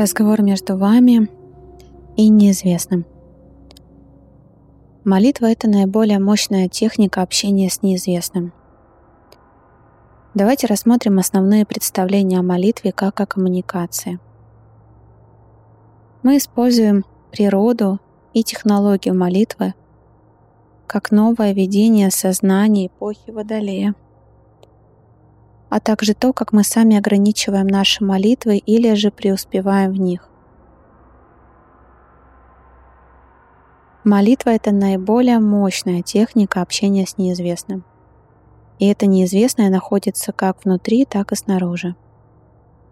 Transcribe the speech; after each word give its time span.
Разговор 0.00 0.40
между 0.40 0.78
вами 0.78 1.28
и 2.16 2.30
неизвестным. 2.30 3.04
Молитва— 5.04 5.44
это 5.52 5.68
наиболее 5.68 6.18
мощная 6.18 6.70
техника 6.70 7.20
общения 7.20 7.68
с 7.68 7.82
неизвестным. 7.82 8.54
Давайте 10.32 10.68
рассмотрим 10.68 11.18
основные 11.18 11.66
представления 11.66 12.38
о 12.38 12.42
молитве 12.42 12.92
как 12.92 13.20
о 13.20 13.26
коммуникации. 13.26 14.18
Мы 16.22 16.38
используем 16.38 17.04
природу 17.30 18.00
и 18.32 18.42
технологию 18.42 19.14
молитвы 19.14 19.74
как 20.86 21.10
новое 21.10 21.52
видение 21.52 22.10
сознания 22.10 22.86
эпохи 22.86 23.30
Водолея— 23.30 23.94
а 25.70 25.78
также 25.78 26.14
то, 26.14 26.32
как 26.32 26.52
мы 26.52 26.64
сами 26.64 26.96
ограничиваем 26.98 27.68
наши 27.68 28.04
молитвы 28.04 28.58
или 28.58 28.92
же 28.94 29.10
преуспеваем 29.10 29.92
в 29.92 30.00
них. 30.00 30.28
Молитва— 34.02 34.50
это 34.50 34.72
наиболее 34.72 35.38
мощная 35.38 36.02
техника 36.02 36.62
общения 36.62 37.06
с 37.06 37.18
неизвестным. 37.18 37.84
И 38.78 38.86
это 38.86 39.06
неизвестное 39.06 39.70
находится 39.70 40.32
как 40.32 40.64
внутри, 40.64 41.04
так 41.04 41.32
и 41.32 41.36
снаружи. 41.36 41.94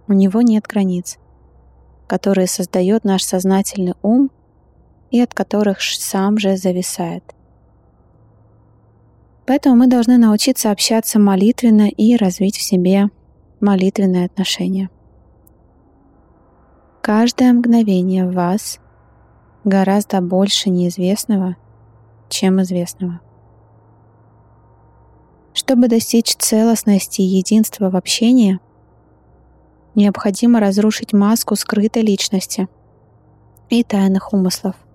У 0.06 0.12
него 0.12 0.42
нет 0.42 0.66
границ, 0.66 1.18
которые 2.06 2.46
создает 2.46 3.04
наш 3.04 3.24
сознательный 3.24 3.94
ум 4.02 4.30
и 5.10 5.20
от 5.20 5.34
которых 5.34 5.80
сам 5.80 6.38
же 6.38 6.56
зависает. 6.56 7.24
Поэтому 9.48 9.76
мы 9.76 9.86
должны 9.86 10.18
научиться 10.18 10.70
общаться 10.70 11.18
молитвенно 11.18 11.88
и 11.88 12.16
развить 12.16 12.58
в 12.58 12.62
себе 12.62 13.08
молитвенные 13.60 14.26
отношения. 14.26 14.90
Каждое 17.00 17.54
мгновение 17.54 18.28
в 18.28 18.34
вас 18.34 18.78
гораздо 19.64 20.20
больше 20.20 20.68
неизвестного, 20.68 21.56
чем 22.28 22.60
известного. 22.60 23.22
Чтобы 25.54 25.88
достичь 25.88 26.36
целостности 26.36 27.22
и 27.22 27.38
единства 27.38 27.88
в 27.88 27.96
общении, 27.96 28.60
необходимо 29.94 30.60
разрушить 30.60 31.14
маску 31.14 31.56
скрытой 31.56 32.02
личности 32.02 32.68
и 33.70 33.82
тайных 33.82 34.34
умыслов– 34.34 34.76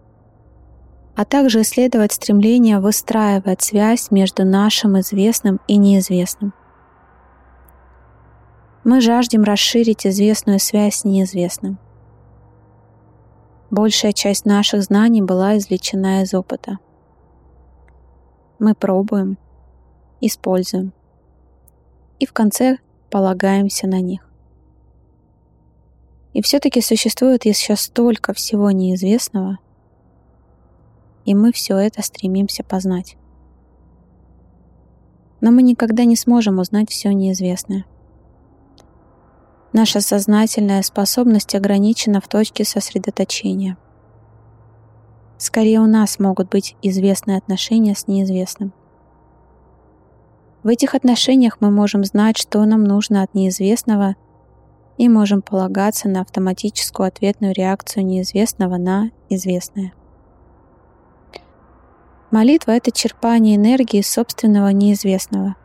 а 1.15 1.25
также 1.25 1.61
исследовать 1.61 2.13
стремление 2.13 2.79
выстраивать 2.79 3.61
связь 3.61 4.09
между 4.09 4.45
нашим 4.45 4.99
известным 4.99 5.59
и 5.67 5.77
неизвестным. 5.77 6.53
Мы 8.83 8.99
жаждем 8.99 9.43
расширить 9.43 10.05
известную 10.05 10.59
связь 10.59 10.97
с 10.97 11.05
неизвестным. 11.05 11.77
Большая 13.69 14.11
часть 14.11 14.45
наших 14.45 14.83
знаний 14.83 15.21
была 15.21 15.57
извлечена 15.57 16.23
из 16.23 16.33
опыта. 16.33 16.79
Мы 18.59 18.75
пробуем, 18.75 19.37
используем 20.19 20.93
и 22.19 22.25
в 22.25 22.33
конце 22.33 22.77
полагаемся 23.09 23.87
на 23.87 23.99
них. 24.01 24.21
И 26.33 26.41
все-таки 26.41 26.81
существует 26.81 27.45
еще 27.45 27.75
столько 27.75 28.33
всего 28.33 28.71
неизвестного, 28.71 29.59
и 31.25 31.35
мы 31.35 31.51
все 31.51 31.77
это 31.77 32.01
стремимся 32.01 32.63
познать. 32.63 33.17
Но 35.41 35.51
мы 35.51 35.61
никогда 35.61 36.05
не 36.05 36.15
сможем 36.15 36.59
узнать 36.59 36.89
все 36.89 37.13
неизвестное. 37.13 37.85
Наша 39.73 40.01
сознательная 40.01 40.81
способность 40.83 41.55
ограничена 41.55 42.21
в 42.21 42.27
точке 42.27 42.63
сосредоточения. 42.63 43.77
Скорее 45.37 45.79
у 45.79 45.87
нас 45.87 46.19
могут 46.19 46.49
быть 46.49 46.75
известные 46.81 47.37
отношения 47.37 47.95
с 47.95 48.07
неизвестным. 48.07 48.71
В 50.61 50.67
этих 50.67 50.95
отношениях 50.95 51.57
мы 51.59 51.71
можем 51.71 52.05
знать, 52.05 52.37
что 52.37 52.63
нам 52.63 52.83
нужно 52.83 53.23
от 53.23 53.33
неизвестного, 53.33 54.15
и 54.97 55.09
можем 55.09 55.41
полагаться 55.41 56.07
на 56.07 56.21
автоматическую 56.21 57.07
ответную 57.07 57.53
реакцию 57.53 58.05
неизвестного 58.05 58.77
на 58.77 59.09
известное. 59.29 59.93
Молитва— 62.33 62.71
это 62.75 62.89
черпание 62.91 63.57
энергии 63.57 63.99
из 63.99 64.09
собственного 64.09 64.69
неизвестного. 64.69 65.55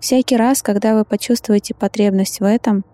Всякий 0.00 0.36
раз, 0.36 0.62
когда 0.62 0.96
вы 0.96 1.04
почувствуете 1.04 1.74
потребность 1.76 2.40
в 2.40 2.42
этом, 2.42 2.84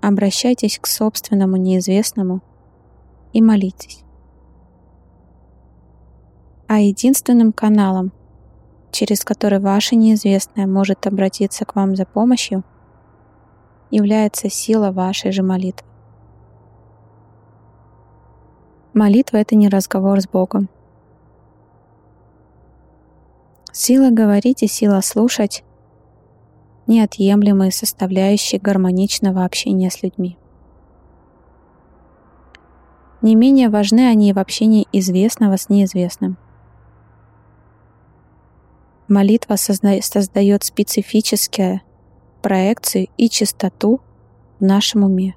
обращайтесь 0.00 0.80
к 0.80 0.88
собственному 0.88 1.58
неизвестному 1.58 2.42
и 3.32 3.40
молитесь. 3.40 4.02
А 6.66 6.80
единственным 6.80 7.52
каналом, 7.52 8.10
через 8.90 9.24
который 9.24 9.60
ваше 9.60 9.94
неизвестное 9.94 10.66
может 10.66 11.06
обратиться 11.06 11.64
к 11.64 11.76
вам 11.76 11.94
за 11.94 12.04
помощью, 12.04 12.64
является 13.92 14.50
сила 14.50 14.90
вашей 14.90 15.30
же 15.30 15.44
молитвы. 15.44 15.86
Молитва— 18.92 19.36
это 19.36 19.54
не 19.54 19.68
разговор 19.68 20.20
с 20.20 20.26
Богом. 20.26 20.68
Сила 23.78 24.08
говорить 24.08 24.62
и 24.62 24.68
сила 24.68 25.02
слушать— 25.02 25.62
неотъемлемые 26.86 27.70
составляющие 27.70 28.58
гармоничного 28.58 29.44
общения 29.44 29.90
с 29.90 30.02
людьми. 30.02 30.38
Не 33.20 33.34
менее 33.34 33.68
важны 33.68 34.08
они 34.08 34.30
и 34.30 34.32
в 34.32 34.38
общении 34.38 34.88
известного 34.92 35.58
с 35.58 35.68
неизвестным. 35.68 36.38
Молитва 39.08 39.56
созда- 39.56 40.00
создает 40.00 40.64
специфические 40.64 41.82
проекции 42.40 43.10
и 43.18 43.28
чистоту 43.28 44.00
в 44.58 44.64
нашем 44.64 45.04
уме 45.04 45.36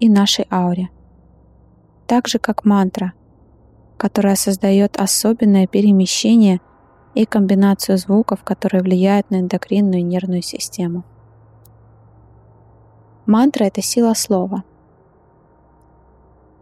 и 0.00 0.10
нашей 0.10 0.46
ауре, 0.50 0.90
так 2.06 2.28
же 2.28 2.38
как 2.38 2.66
мантра, 2.66 3.14
которая 3.96 4.36
создает 4.36 4.98
особенное 4.98 5.66
перемещение– 5.66 6.60
и 7.14 7.24
комбинацию 7.26 7.96
звуков, 7.96 8.42
которые 8.42 8.82
влияют 8.82 9.30
на 9.30 9.40
эндокринную 9.40 10.00
и 10.00 10.02
нервную 10.02 10.42
систему. 10.42 11.04
Мантра— 13.26 13.64
это 13.66 13.80
сила 13.82 14.14
слова. 14.14 14.64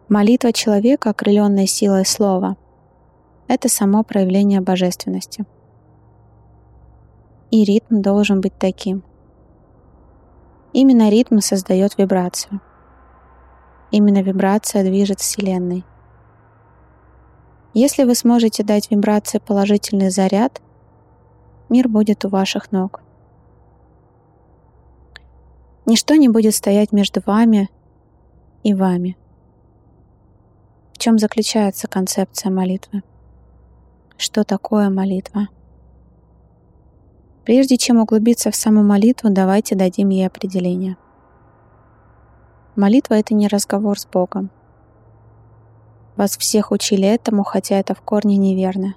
Молитва 0.09 0.53
человека, 0.53 1.11
окрыленная 1.11 1.67
силой 1.67 2.05
слова, 2.05 2.57
это 3.49 3.69
само 3.69 4.05
проявление 4.05 4.61
божественности. 4.61 5.45
И 7.51 7.65
ритм 7.65 8.01
должен 8.01 8.41
быть 8.41 8.57
таким. 8.59 9.03
Именно 10.73 11.11
ритм 11.11 11.39
создает 11.39 11.99
вибрацию. 11.99 12.61
Именно 13.91 14.23
вибрация 14.23 14.85
движет 14.85 15.21
Вселенной. 15.21 15.85
Если 17.75 18.05
вы 18.05 18.15
сможете 18.15 18.63
дать 18.63 18.91
вибрации 18.91 19.39
положительный 19.39 20.11
заряд, 20.11 20.61
мир 21.71 21.89
будет 21.89 22.25
у 22.27 22.29
ваших 22.29 22.71
ног. 22.71 23.03
Ничто 25.87 26.15
не 26.17 26.29
будет 26.29 26.55
стоять 26.55 26.93
между 26.93 27.23
вами 27.25 27.71
и 28.63 28.75
вами. 28.75 29.17
В 30.93 30.99
чем 30.99 31.19
заключается 31.19 31.89
концепция 31.89 32.53
молитвы? 32.53 33.03
Что 34.19 34.45
такое 34.45 34.91
молитва? 34.91 35.49
Прежде 37.45 37.79
чем 37.79 37.99
углубиться 37.99 38.51
в 38.51 38.57
саму 38.57 38.83
молитву, 38.85 39.31
давайте 39.31 39.75
дадим 39.75 40.11
ей 40.11 40.27
определение. 40.27 40.97
Молитва— 42.77 43.15
это 43.17 43.35
не 43.35 43.49
разговор 43.49 43.99
с 43.99 44.07
Богом— 44.07 44.51
вас 46.17 46.37
всех 46.37 46.71
учили 46.71 47.07
этому, 47.07 47.45
хотя 47.45 47.77
это 47.77 47.95
в 47.95 48.03
корне 48.03 48.37
неверно. 48.37 48.95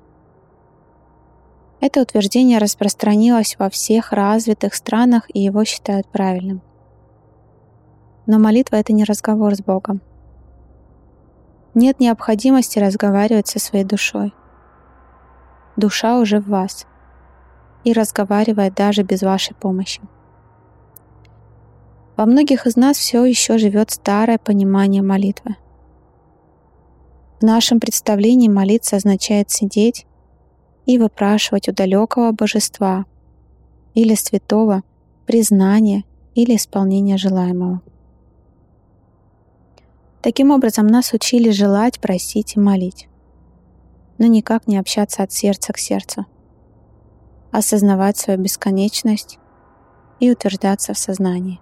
Это 1.82 2.02
утверждение 2.02 2.58
распространилось 2.58 3.56
во 3.60 3.70
всех 3.70 4.12
развитых 4.12 4.74
странах, 4.74 5.26
и 5.34 5.40
его 5.40 5.64
считают 5.66 6.08
правильным. 6.08 6.62
Но 8.26 8.40
молитва— 8.40 8.76
это 8.78 8.92
не 8.92 9.04
разговор 9.04 9.56
с 9.56 9.62
Богом. 9.62 10.02
Нет 11.74 12.00
необходимости 12.00 12.80
разговаривать 12.80 13.48
со 13.48 13.60
своей 13.60 13.86
душой. 13.86 14.34
Душа 15.76 16.18
уже 16.18 16.40
в 16.40 16.48
вас 16.48 16.88
и 17.84 17.94
разговаривает 17.94 18.74
даже 18.74 19.04
без 19.04 19.22
вашей 19.22 19.54
помощи. 19.56 20.02
Во 22.16 22.26
многих 22.26 22.66
из 22.66 22.78
нас 22.78 22.98
все 22.98 23.26
еще 23.26 23.58
живет 23.58 23.92
старое 23.92 24.38
понимание 24.38 25.02
молитвы. 25.02 25.58
В 27.40 27.44
нашем 27.44 27.80
представлении 27.80 28.48
молиться 28.48 28.96
означает 28.96 29.52
сидеть 29.52 30.06
и 30.86 30.98
выпрашивать 30.98 31.68
у 31.68 31.74
далекого 31.74 32.32
божества 32.32 33.06
или 33.94 34.16
святого 34.16 34.84
признание 35.26 36.04
или 36.34 36.56
исполнение 36.56 37.18
желаемого. 37.18 37.82
Таким 40.22 40.52
образом, 40.52 40.88
нас 40.88 41.14
учили 41.14 41.52
желать, 41.52 42.00
просить 42.00 42.56
и 42.56 42.60
молить, 42.60 43.08
но 44.18 44.26
никак 44.26 44.68
не 44.68 44.78
общаться 44.78 45.24
от 45.24 45.32
сердца 45.32 45.72
к 45.72 45.78
сердцу, 45.78 46.26
осознавать 47.52 48.18
свою 48.18 48.40
бесконечность 48.40 49.40
и 50.20 50.32
утверждаться 50.32 50.94
в 50.94 50.98
сознании. 50.98 51.60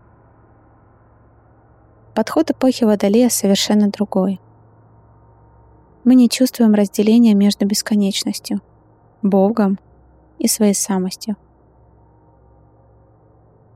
Подход 2.15 2.51
эпохи 2.51 2.83
Водолея 2.83 3.29
совершенно 3.29 3.89
другой. 3.89 4.39
Мы 6.03 6.15
не 6.15 6.29
чувствуем 6.29 6.73
разделения 6.73 7.33
между 7.33 7.65
бесконечностью, 7.65 8.61
Богом 9.21 9.79
и 10.37 10.47
своей 10.47 10.73
самостью. 10.73 11.37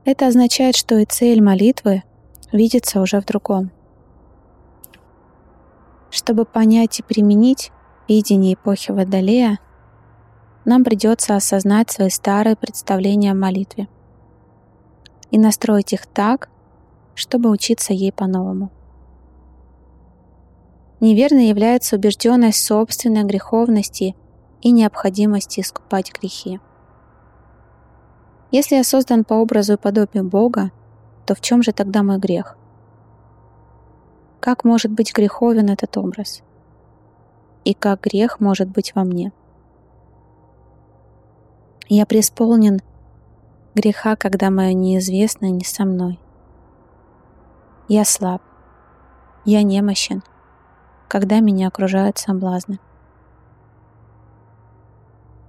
Это 0.04 0.26
означает, 0.26 0.76
что 0.76 0.98
и 0.98 1.06
цель 1.06 1.42
молитвы 1.42 2.02
видится 2.52 3.00
уже 3.00 3.20
в 3.20 3.24
другом. 3.24 3.70
Чтобы 6.10 6.44
понять 6.44 7.00
и 7.00 7.02
применить 7.02 7.72
видение 8.08 8.54
эпохи 8.54 8.90
Водолея, 8.90 9.58
нам 10.64 10.84
придется 10.84 11.34
осознать 11.34 11.90
свои 11.90 12.10
старые 12.10 12.56
представления 12.56 13.32
о 13.32 13.34
молитве 13.34 13.88
и 15.30 15.38
настроить 15.38 15.94
их 15.94 16.06
так, 16.06 16.50
чтобы 17.14 17.50
учиться 17.50 17.92
ей 17.92 18.12
по-новому. 18.12 18.70
Неверной 21.00 21.46
является 21.46 21.96
убежденность 21.96 22.64
собственной 22.64 23.22
греховности 23.22 24.16
и 24.62 24.72
необходимости 24.72 25.60
искупать 25.60 26.12
грехи. 26.12 26.60
Если 28.50 28.76
я 28.76 28.84
создан 28.84 29.24
по 29.24 29.34
образу 29.34 29.74
и 29.74 29.76
подобию 29.76 30.24
Бога, 30.24 30.72
то 31.26 31.34
в 31.34 31.40
чем 31.40 31.62
же 31.62 31.72
тогда 31.72 32.02
мой 32.02 32.18
грех? 32.18 32.56
Как 34.40 34.64
может 34.64 34.90
быть 34.90 35.14
греховен 35.14 35.68
этот 35.70 35.96
образ? 35.98 36.42
И 37.64 37.74
как 37.74 38.00
грех 38.00 38.40
может 38.40 38.68
быть 38.68 38.94
во 38.94 39.04
мне? 39.04 39.32
Я 41.88 42.06
преисполнен 42.06 42.80
греха, 43.74 44.16
когда 44.16 44.50
мое 44.50 44.72
неизвестное 44.72 45.50
не 45.50 45.64
со 45.64 45.84
мной. 45.84 46.18
Я 47.88 48.04
слаб. 48.04 48.42
Я 49.44 49.62
немощен, 49.62 50.22
когда 51.08 51.40
меня 51.40 51.68
окружают 51.68 52.18
соблазны. 52.18 52.78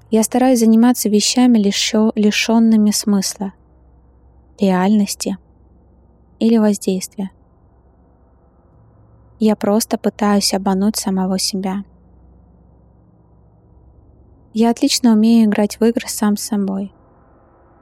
Я 0.10 0.24
стараюсь 0.24 0.60
заниматься 0.60 1.10
вещами, 1.10 1.60
лишенными 1.60 2.92
смысла, 2.92 3.54
реальности 4.60 5.38
или 6.40 6.58
воздействия. 6.58 7.32
Я 9.40 9.56
просто 9.56 9.98
пытаюсь 9.98 10.54
обмануть 10.54 10.98
самого 10.98 11.38
себя. 11.38 11.84
Я 14.54 14.72
отлично 14.72 15.14
умею 15.14 15.48
играть 15.48 15.80
в 15.80 15.86
игры 15.86 16.08
сам 16.08 16.36
с 16.38 16.42
собой. 16.42 16.92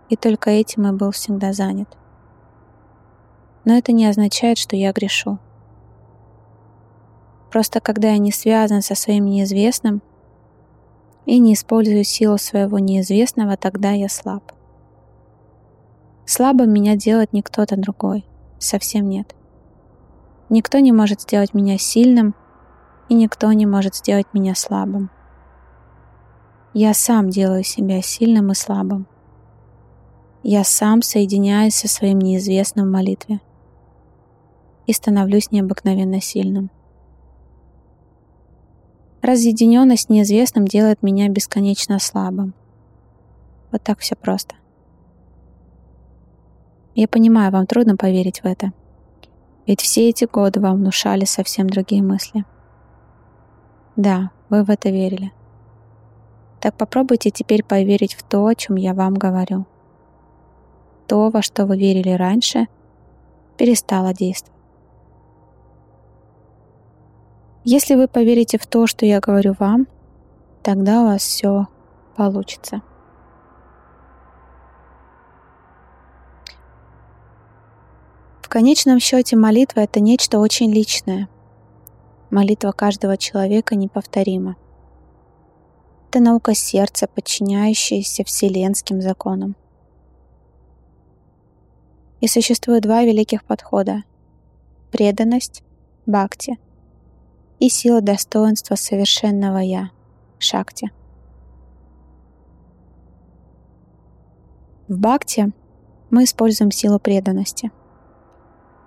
И 0.10 0.18
только 0.18 0.50
этим 0.50 0.88
и 0.88 0.92
был 0.92 1.12
всегда 1.12 1.54
занят 1.54 1.98
но 3.68 3.78
это 3.78 3.92
не 3.92 4.06
означает, 4.06 4.58
что 4.58 4.78
я 4.78 4.94
грешу. 4.94 5.40
Просто 7.52 7.80
когда 7.80 8.10
я 8.10 8.18
не 8.18 8.32
связан 8.32 8.82
со 8.82 8.96
своим 8.96 9.26
неизвестным 9.26 10.02
и 11.26 11.40
не 11.40 11.54
использую 11.54 12.04
силу 12.04 12.38
своего 12.38 12.80
неизвестного, 12.80 13.58
тогда 13.58 13.92
я 13.92 14.10
слаб. 14.10 14.52
Слабым 16.26 16.72
меня 16.72 16.96
делает 16.96 17.32
не 17.32 17.42
кто-то 17.42 17.78
другой, 17.78 18.26
совсем 18.60 19.08
нет. 19.08 19.34
Никто 20.50 20.80
не 20.80 20.92
может 20.92 21.22
сделать 21.22 21.54
меня 21.54 21.78
сильным, 21.78 22.36
и 23.10 23.14
никто 23.14 23.52
не 23.54 23.66
может 23.66 23.96
сделать 23.96 24.28
меня 24.34 24.54
слабым. 24.56 25.10
Я 26.74 26.94
сам 26.94 27.30
делаю 27.30 27.64
себя 27.64 28.02
сильным 28.02 28.52
и 28.52 28.56
слабым. 28.56 29.08
Я 30.44 30.64
сам 30.64 31.02
соединяюсь 31.02 31.76
со 31.76 31.88
своим 31.88 32.20
неизвестным 32.20 32.88
в 32.88 32.92
молитве 32.92 33.40
и 34.86 34.94
становлюсь 34.94 35.52
необыкновенно 35.52 36.22
сильным. 36.22 36.70
Разъединенность 39.22 40.04
с 40.04 40.10
неизвестным 40.10 40.68
делает 40.68 41.02
меня 41.02 41.28
бесконечно 41.28 42.00
слабым. 42.00 42.54
Вот 43.72 43.82
так 43.82 44.00
все 44.00 44.16
просто. 44.16 44.56
Я 46.96 47.08
понимаю, 47.08 47.52
вам 47.52 47.68
трудно 47.68 47.96
поверить 47.96 48.42
в 48.42 48.46
это. 48.46 48.72
Ведь 49.66 49.82
все 49.82 50.10
эти 50.10 50.26
годы 50.26 50.60
вам 50.60 50.78
внушали 50.78 51.26
совсем 51.26 51.70
другие 51.70 52.02
мысли. 52.02 52.46
Да, 53.96 54.32
вы 54.50 54.64
в 54.64 54.70
это 54.70 54.90
верили. 54.90 55.32
Так 56.60 56.76
попробуйте 56.76 57.30
теперь 57.30 57.64
поверить 57.64 58.14
в 58.14 58.24
то, 58.24 58.46
о 58.46 58.56
чем 58.56 58.76
я 58.78 58.94
вам 58.94 59.14
говорю. 59.14 59.66
То, 61.08 61.30
во 61.30 61.42
что 61.42 61.66
вы 61.66 61.78
верили 61.78 62.12
раньше, 62.12 62.68
перестало 63.58 64.14
действовать. 64.14 64.57
Если 67.70 67.96
вы 67.96 68.08
поверите 68.08 68.58
в 68.58 68.66
то, 68.66 68.88
что 68.88 69.06
я 69.06 69.20
говорю 69.20 69.54
вам, 69.60 69.88
тогда 70.64 71.02
у 71.02 71.08
вас 71.08 71.22
все 71.22 71.68
получится. 72.16 72.82
В 78.42 78.48
конечном 78.48 79.02
счете 79.02 79.36
молитва— 79.36 79.80
это 79.82 80.00
нечто 80.00 80.40
очень 80.40 80.72
личное. 80.72 81.28
Молитва 82.30 82.72
каждого 82.72 83.18
человека 83.18 83.76
неповторима. 83.76 84.56
Это 86.08 86.22
наука 86.22 86.56
сердца, 86.56 87.06
подчиняющаяся 87.14 88.24
вселенским 88.24 89.02
законам. 89.02 89.58
И 92.22 92.30
существует 92.30 92.84
два 92.84 93.04
великих 93.04 93.44
подхода— 93.44 94.06
преданность, 94.94 95.64
бхакти— 96.06 96.58
и 97.60 97.70
сила 97.70 98.02
достоинства 98.02 98.76
совершенного 98.76 99.58
Я, 99.58 99.92
Шакти. 100.40 100.92
В 104.88 104.98
Бхакти 105.00 105.52
мы 106.10 106.24
используем 106.24 106.72
силу 106.72 107.00
преданности. 107.00 107.72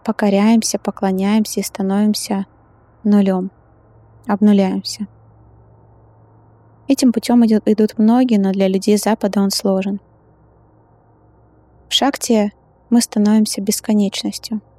Покоряемся, 0.04 0.78
поклоняемся 0.78 1.60
и 1.60 1.62
становимся 1.62 2.46
нулем, 3.04 3.50
обнуляемся. 4.26 5.06
Этим 6.88 7.12
путем 7.12 7.44
идут, 7.44 7.68
идут 7.68 7.98
многие, 7.98 8.38
но 8.38 8.52
для 8.52 8.66
людей 8.66 8.96
Запада 8.96 9.40
он 9.40 9.50
сложен. 9.50 10.00
В 11.88 11.94
Шакти 11.94 12.52
мы 12.88 13.00
становимся 13.00 13.60
бесконечностью— 13.60 14.62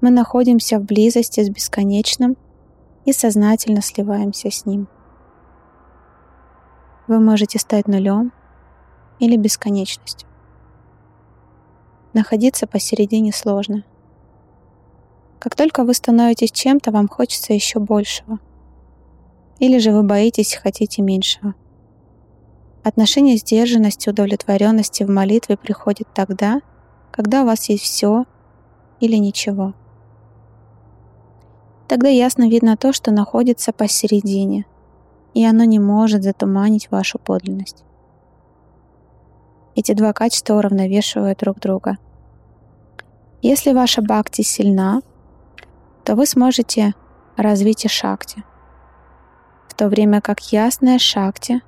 мы 0.00 0.10
находимся 0.10 0.78
в 0.78 0.84
близости 0.84 1.42
с 1.42 1.48
бесконечным 1.48 2.36
и 3.04 3.12
сознательно 3.12 3.82
сливаемся 3.82 4.50
с 4.50 4.66
ним. 4.66 4.88
Вы 7.06 7.20
можете 7.20 7.58
стать 7.58 7.86
нулем 7.86 8.32
или 9.20 9.36
бесконечностью. 9.36 10.28
Находиться 12.12 12.66
посередине 12.66 13.32
сложно. 13.32 13.84
Как 15.38 15.54
только 15.54 15.84
вы 15.84 15.94
становитесь 15.94 16.50
чем-то, 16.50 16.90
вам 16.90 17.08
хочется 17.08 17.52
еще 17.52 17.78
большего. 17.78 18.38
Или 19.58 19.78
же 19.78 19.92
вы 19.92 20.02
боитесь 20.02 20.54
и 20.54 20.58
хотите 20.58 21.02
меньшего. 21.02 21.54
Отношение 22.82 23.36
сдержанности, 23.36 24.08
удовлетворенности 24.08 25.02
в 25.02 25.08
молитве 25.08 25.56
приходит 25.56 26.08
тогда, 26.14 26.60
когда 27.10 27.42
у 27.42 27.46
вас 27.46 27.68
есть 27.68 27.84
все 27.84 28.24
или 29.00 29.16
ничего. 29.16 29.74
Тогда 31.88 32.08
ясно 32.08 32.48
видно 32.48 32.76
то, 32.76 32.92
что 32.92 33.12
находится 33.12 33.72
посередине, 33.72 34.66
и 35.34 35.44
оно 35.44 35.64
не 35.64 35.78
может 35.78 36.24
затуманить 36.24 36.90
вашу 36.90 37.18
подлинность. 37.18 37.84
Эти 39.76 39.92
два 39.92 40.12
качества 40.12 40.54
уравновешивают 40.54 41.38
друг 41.38 41.60
друга. 41.60 41.98
Если 43.42 43.72
ваша 43.72 44.02
бхакти 44.02 44.42
сильна, 44.42 45.02
то 46.04 46.16
вы 46.16 46.26
сможете 46.26 46.94
развить 47.36 47.84
и 47.84 47.88
шакти, 47.88 48.42
в 49.68 49.74
то 49.74 49.88
время 49.88 50.20
как 50.20 50.40
ясная 50.52 50.98
шакти 50.98 51.60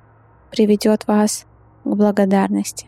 приведет 0.49 1.07
вас 1.07 1.45
к 1.83 1.87
благодарности 1.87 2.87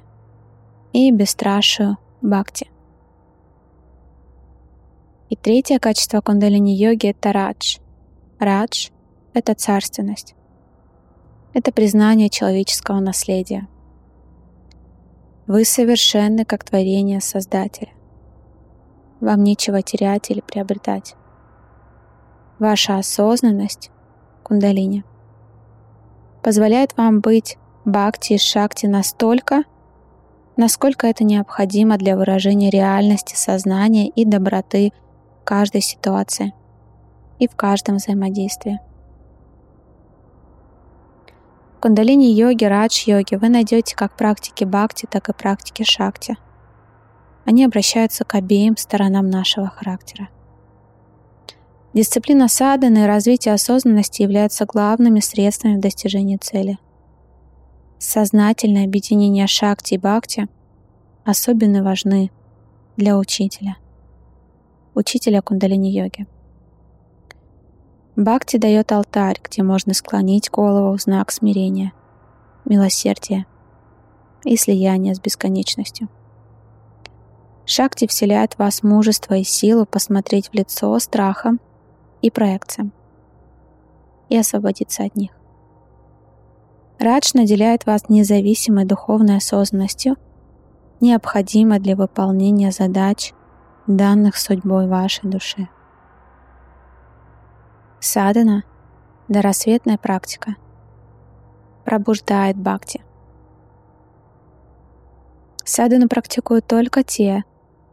и 0.92 1.12
бесстрашию 1.12 1.98
бхакти. 2.22 2.70
И 5.32 5.38
третье 5.38 5.80
качество 5.80 6.20
кундалини-йоги— 6.20 7.08
это 7.12 7.32
радж. 7.32 7.78
Радж— 8.38 8.90
это 9.34 9.56
царственность. 9.56 10.36
Это 11.54 11.72
признание 11.72 12.30
человеческого 12.30 13.00
наследия. 13.00 13.70
Вы 15.48 15.64
совершенны, 15.64 16.44
как 16.44 16.66
творение 16.66 17.22
Создателя. 17.22 17.94
Вам 19.22 19.46
нечего 19.46 19.82
терять 19.82 20.30
или 20.30 20.42
приобретать. 20.42 21.16
ваша 22.60 22.98
осознанность, 22.98 23.90
кундалини, 24.44 25.06
позволяет 26.44 26.98
вам 26.98 27.22
быть 27.22 27.58
бхакти 27.86 28.34
и 28.34 28.38
шакти 28.38 28.86
настолько, 28.86 29.64
насколько 30.58 31.08
это 31.08 31.24
необходимо 31.24 31.98
для 31.98 32.18
выражения 32.18 32.70
реальности 32.70 33.36
сознания 33.36 34.10
и 34.10 34.26
доброты 34.26 34.92
в 35.42 35.44
каждой 35.44 35.82
ситуации 35.82 36.54
и 37.40 37.48
в 37.48 37.56
каждом 37.56 37.98
взаимодействии. 37.98 38.80
В 41.76 41.82
кундалини-йоге, 41.82 42.68
радж-йоге 42.68 43.40
вы 43.40 43.50
найдете 43.50 43.96
как 43.96 44.16
практики 44.16 44.64
бхакти, 44.64 45.08
так 45.10 45.30
и 45.30 45.34
практики 45.34 45.84
шакти. 45.84 46.38
Они 47.44 47.66
обращаются 47.66 48.24
к 48.24 48.36
обеим 48.36 48.78
сторонам 48.78 49.32
нашего 49.32 49.68
характера. 49.68 50.30
Дисциплина 51.94 52.48
садханы 52.48 53.00
и 53.00 53.08
развитие 53.08 53.56
осознанности 53.56 54.22
являются 54.22 54.66
главными 54.66 55.20
средствами 55.20 55.78
в 55.78 55.82
достижении 55.82 56.38
цели. 56.38 56.78
Сознательное 57.98 58.86
объединение 58.86 59.48
шакти 59.48 59.96
и 59.96 59.98
бхакти 59.98 60.48
особенно 61.26 61.84
важны 61.84 62.32
для 62.96 63.18
учителя, 63.18 63.78
учителя 64.96 65.42
кундалини-йоги. 65.42 66.28
Бхакти 68.16 68.58
дает 68.58 68.92
алтарь, 68.92 69.40
где 69.44 69.64
можно 69.64 69.94
склонить 69.94 70.50
голову 70.52 70.98
в 70.98 71.02
знак 71.02 71.32
смирения, 71.32 71.94
милосердия 72.66 73.46
и 74.44 74.58
слияния 74.58 75.14
с 75.14 75.20
бесконечностью. 75.20 76.10
Шакти 77.66 78.06
вселяет 78.08 78.54
в 78.54 78.60
вас 78.60 78.84
мужество 78.84 79.36
и 79.36 79.44
силу 79.44 79.86
посмотреть 79.86 80.50
в 80.50 80.54
лицо 80.54 80.98
страхом 81.00 81.60
и 82.22 82.30
проекциям 82.30 82.92
и 84.30 84.38
освободиться 84.38 85.04
от 85.04 85.16
них. 85.16 85.32
Радж 87.00 87.32
наделяет 87.34 87.86
вас 87.86 88.10
независимой 88.10 88.86
духовной 88.86 89.38
осознанностью, 89.38 90.18
необходимой 91.00 91.80
для 91.80 91.96
выполнения 91.96 92.72
задач, 92.72 93.34
данных 93.88 94.38
судьбой 94.38 94.88
вашей 94.88 95.30
души. 95.30 95.68
Садана— 98.00 98.64
дорассветная 99.28 99.98
практика. 99.98 100.56
Пробуждает 101.86 102.58
бхакти. 102.58 103.02
Садану 105.64 106.08
практикуют 106.08 106.68
только 106.68 107.04
те, 107.04 107.44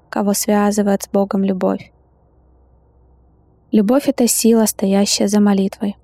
кого 0.09 0.33
связывает 0.35 1.03
с 1.03 1.09
Богом 1.09 1.45
любовь. 1.45 1.93
Любовь— 3.71 4.05
это 4.09 4.27
сила, 4.27 4.67
стоящая 4.67 5.29
за 5.29 5.41
молитвой. 5.41 5.97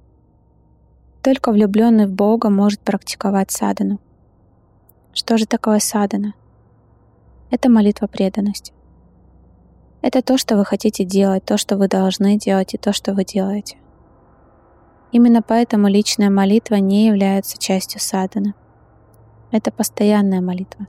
Только 1.22 1.50
влюбленный 1.50 2.06
в 2.06 2.12
Бога 2.12 2.50
может 2.50 2.80
практиковать 2.80 3.50
садану. 3.50 3.98
Что 5.14 5.38
же 5.38 5.46
такое 5.46 5.78
садана? 5.78 6.34
Это 7.50 7.70
молитва 7.70 8.06
преданности. 8.06 8.74
Это 10.06 10.20
то, 10.20 10.36
что 10.36 10.58
вы 10.58 10.66
хотите 10.66 11.02
делать, 11.02 11.46
то, 11.46 11.56
что 11.56 11.78
вы 11.78 11.88
должны 11.88 12.36
делать 12.36 12.74
и 12.74 12.76
то, 12.76 12.92
что 12.92 13.14
вы 13.14 13.24
делаете. 13.24 13.78
Именно 15.12 15.40
поэтому 15.40 15.88
личная 15.88 16.28
молитва 16.28 16.74
не 16.74 17.06
является 17.06 17.56
частью 17.56 18.02
садханы. 18.02 18.52
Это 19.50 19.70
постоянная 19.70 20.42
молитва. 20.42 20.88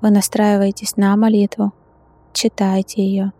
Вы 0.00 0.10
настраиваетесь 0.10 0.96
на 0.96 1.14
молитву, 1.14 1.72
читаете 2.32 3.00
ее 3.00 3.32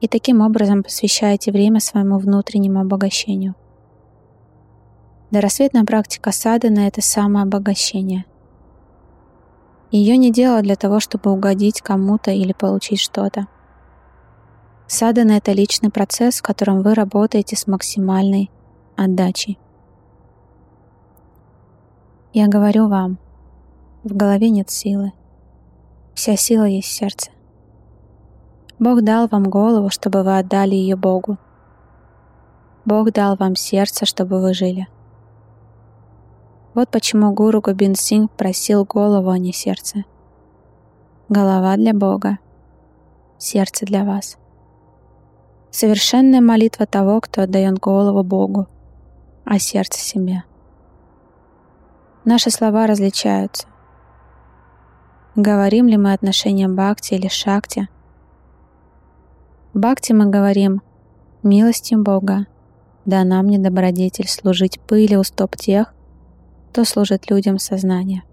и 0.00 0.08
таким 0.08 0.40
образом 0.40 0.82
посвящаете 0.82 1.52
время 1.52 1.78
своему 1.78 2.18
внутреннему 2.18 2.80
обогащению. 2.80 3.54
Дорассветная 5.30 5.84
практика 5.84 6.32
садханы— 6.32 6.80
это 6.88 7.00
самообогащение. 7.00 8.24
Ее 9.92 10.16
не 10.16 10.32
делают 10.32 10.64
для 10.64 10.74
того, 10.74 11.00
чтобы 11.00 11.30
угодить 11.30 11.82
кому-то 11.82 12.30
или 12.30 12.54
получить 12.54 12.98
что-то. 12.98 13.46
Садхана— 14.86 15.32
это 15.32 15.52
личный 15.52 15.90
процесс, 15.90 16.38
в 16.38 16.42
котором 16.42 16.80
вы 16.80 16.94
работаете 16.94 17.56
с 17.56 17.66
максимальной 17.66 18.50
отдачей. 18.96 19.58
Я 22.32 22.48
говорю 22.48 22.88
вам, 22.88 23.18
в 24.02 24.16
голове 24.16 24.48
нет 24.48 24.70
силы. 24.70 25.12
Вся 26.14 26.36
сила 26.36 26.64
есть 26.64 26.88
в 26.88 26.92
сердце. 26.92 27.30
Бог 28.78 29.02
дал 29.02 29.28
вам 29.28 29.44
голову, 29.44 29.90
чтобы 29.90 30.22
вы 30.22 30.38
отдали 30.38 30.74
ее 30.74 30.96
Богу. 30.96 31.36
Бог 32.86 33.12
дал 33.12 33.36
вам 33.36 33.56
сердце, 33.56 34.06
чтобы 34.06 34.40
вы 34.40 34.54
жили. 34.54 34.88
Вот 36.74 36.88
почему 36.88 37.32
гуру 37.32 37.60
Гобин 37.60 37.94
Синг 37.94 38.30
просил 38.32 38.84
голову, 38.84 39.30
а 39.30 39.38
не 39.38 39.52
сердце. 39.52 40.04
Голова 41.28 41.76
для 41.76 41.92
Бога, 41.92 42.38
сердце 43.38 43.84
для 43.84 44.04
вас. 44.04 44.38
Совершенная 45.70 46.40
молитва 46.40 46.86
того, 46.86 47.20
кто 47.20 47.42
отдает 47.42 47.78
голову 47.78 48.22
Богу, 48.22 48.66
а 49.44 49.58
сердце 49.58 50.00
себе. 50.00 50.44
Наши 52.24 52.50
слова 52.50 52.86
различаются. 52.86 53.66
Говорим 55.34 55.88
ли 55.88 55.96
мы 55.96 56.12
отношением 56.12 56.74
бхакти 56.76 57.14
или 57.14 57.28
шакти? 57.28 57.88
Бхакти 59.74 60.12
мы 60.12 60.26
говорим 60.26 60.82
«милостью 61.42 62.02
Бога, 62.02 62.46
да 63.04 63.24
нам 63.24 63.48
не 63.48 63.58
добродетель 63.58 64.28
служить 64.28 64.78
пыли 64.80 65.16
у 65.16 65.24
стоп 65.24 65.56
тех, 65.56 65.94
кто 66.72 66.84
служит 66.84 67.30
людям 67.30 67.58
сознания». 67.58 68.24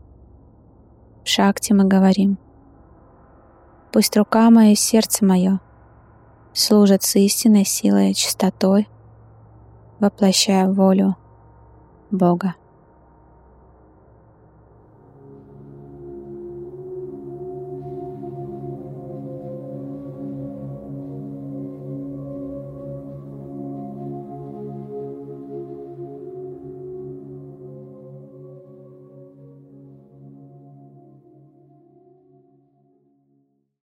В 1.25 1.27
шакти 1.27 1.73
мы 1.73 1.83
говорим 1.83 2.37
«пусть 3.91 4.15
рука 4.15 4.49
моя 4.49 4.71
и 4.71 4.75
сердце 4.75 5.25
мое 5.25 5.59
служат 6.53 7.03
с 7.03 7.17
истинной 7.17 7.65
силой 7.65 8.11
и 8.11 8.15
чистотой, 8.15 8.87
воплощая 9.99 10.69
волю 10.69 11.17
Бога. 12.11 12.55